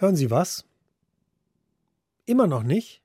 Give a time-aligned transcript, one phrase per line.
[0.00, 0.64] Hören Sie was?
[2.24, 3.02] Immer noch nicht?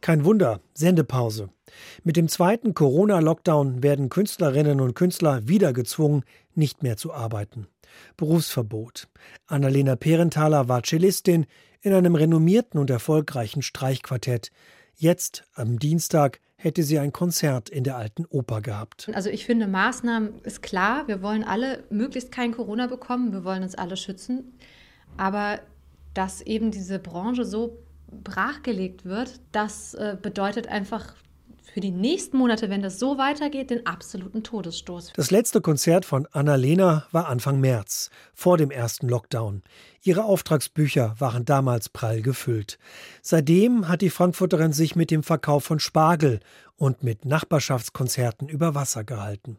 [0.00, 1.48] Kein Wunder, Sendepause.
[2.02, 6.24] Mit dem zweiten Corona-Lockdown werden Künstlerinnen und Künstler wieder gezwungen,
[6.56, 7.68] nicht mehr zu arbeiten.
[8.16, 9.06] Berufsverbot.
[9.46, 11.46] Annalena Perenthaler war Cellistin
[11.82, 14.50] in einem renommierten und erfolgreichen Streichquartett.
[14.96, 19.08] Jetzt, am Dienstag, hätte sie ein Konzert in der alten Oper gehabt.
[19.14, 21.06] Also ich finde, Maßnahmen ist klar.
[21.06, 23.32] Wir wollen alle möglichst kein Corona bekommen.
[23.32, 24.58] Wir wollen uns alle schützen.
[25.16, 25.60] Aber
[26.14, 27.78] dass eben diese Branche so
[28.10, 31.14] brachgelegt wird, das äh, bedeutet einfach
[31.74, 35.12] für die nächsten Monate, wenn das so weitergeht, den absoluten Todesstoß.
[35.16, 39.62] Das letzte Konzert von Annalena war Anfang März, vor dem ersten Lockdown.
[40.02, 42.78] Ihre Auftragsbücher waren damals prall gefüllt.
[43.22, 46.38] Seitdem hat die Frankfurterin sich mit dem Verkauf von Spargel
[46.76, 49.58] und mit Nachbarschaftskonzerten über Wasser gehalten.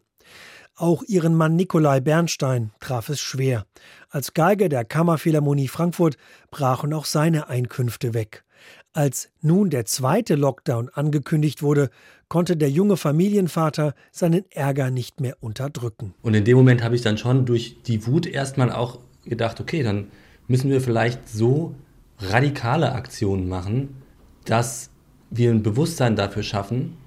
[0.78, 3.64] Auch ihren Mann Nikolai Bernstein traf es schwer.
[4.10, 6.18] Als Geiger der Kammerphilharmonie Frankfurt
[6.50, 8.44] brachen auch seine Einkünfte weg.
[8.92, 11.88] Als nun der zweite Lockdown angekündigt wurde,
[12.28, 16.14] konnte der junge Familienvater seinen Ärger nicht mehr unterdrücken.
[16.20, 19.82] Und in dem Moment habe ich dann schon durch die Wut erstmal auch gedacht, okay,
[19.82, 20.08] dann
[20.46, 21.74] müssen wir vielleicht so
[22.18, 24.02] radikale Aktionen machen,
[24.44, 24.90] dass
[25.30, 26.98] wir ein Bewusstsein dafür schaffen,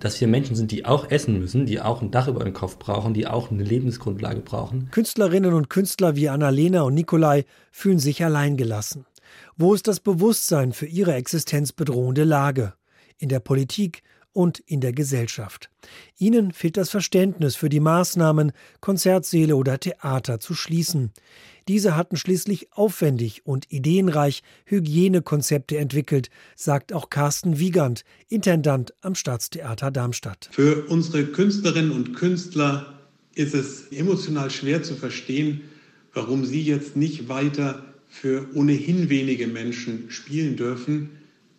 [0.00, 2.78] dass wir Menschen sind, die auch essen müssen, die auch ein Dach über den Kopf
[2.78, 4.88] brauchen, die auch eine Lebensgrundlage brauchen.
[4.90, 9.06] Künstlerinnen und Künstler wie Annalena und Nikolai fühlen sich alleingelassen.
[9.56, 12.74] Wo ist das Bewusstsein für ihre existenzbedrohende Lage?
[13.18, 15.70] In der Politik und in der Gesellschaft.
[16.18, 21.12] Ihnen fehlt das Verständnis für die Maßnahmen, Konzertsäle oder Theater zu schließen.
[21.68, 29.90] Diese hatten schließlich aufwendig und ideenreich Hygienekonzepte entwickelt, sagt auch Carsten Wiegand, Intendant am Staatstheater
[29.90, 30.48] Darmstadt.
[30.52, 33.00] Für unsere Künstlerinnen und Künstler
[33.34, 35.62] ist es emotional schwer zu verstehen,
[36.14, 41.10] warum sie jetzt nicht weiter für ohnehin wenige Menschen spielen dürfen.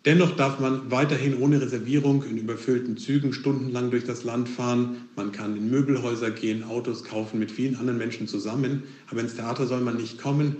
[0.08, 5.06] Dennoch darf man weiterhin ohne Reservierung in überfüllten Zügen stundenlang durch das Land fahren.
[5.16, 8.84] Man kann in Möbelhäuser gehen, Autos kaufen mit vielen anderen Menschen zusammen.
[9.10, 10.56] Aber ins Theater soll man nicht kommen.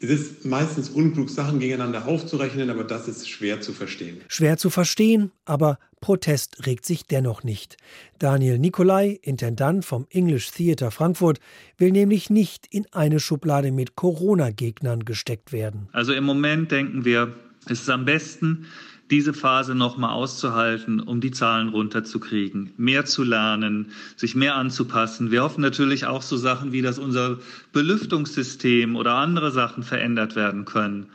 [0.00, 4.22] Es ist meistens unklug, Sachen gegeneinander aufzurechnen, aber das ist schwer zu verstehen.
[4.26, 7.76] Schwer zu verstehen, aber Protest regt sich dennoch nicht.
[8.18, 11.38] Daniel Nicolai, Intendant vom English Theatre Frankfurt,
[11.78, 15.88] will nämlich nicht in eine Schublade mit Corona-Gegnern gesteckt werden.
[15.92, 18.66] Also im Moment denken wir, es ist am besten,
[19.10, 25.30] diese Phase nochmal auszuhalten, um die Zahlen runterzukriegen, mehr zu lernen, sich mehr anzupassen.
[25.32, 27.38] Wir hoffen natürlich auch so Sachen wie, dass unser
[27.72, 31.06] Belüftungssystem oder andere Sachen verändert werden können.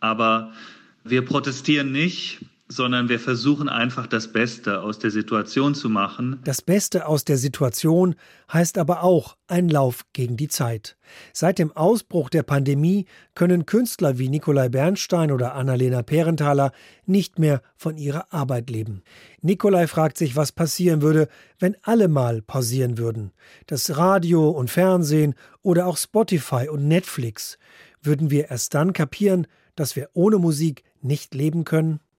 [0.00, 0.52] Aber
[1.04, 2.40] wir protestieren nicht,
[2.74, 6.40] sondern wir versuchen einfach das Beste aus der Situation zu machen.
[6.44, 8.14] Das Beste aus der Situation
[8.52, 10.96] heißt aber auch ein Lauf gegen die Zeit.
[11.32, 16.72] Seit dem Ausbruch der Pandemie können Künstler wie Nikolai Bernstein oder Annalena Perenthaler
[17.06, 19.02] nicht mehr von ihrer Arbeit leben.
[19.40, 21.28] Nikolai fragt sich, was passieren würde,
[21.58, 23.32] wenn alle mal pausieren würden.
[23.66, 27.58] Das Radio und Fernsehen oder auch Spotify und Netflix.
[28.02, 29.46] Würden wir erst dann kapieren,
[29.76, 32.00] dass wir ohne Musik nicht leben können?